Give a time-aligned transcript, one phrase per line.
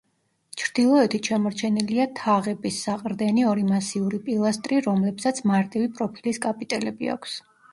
[0.59, 7.39] ჩრდილოეთით შემორჩენილია თაღების საყრდენი ორი მასიური პილასტრი, რომლებსაც მარტივი პროფილის კაპიტელები აქვს.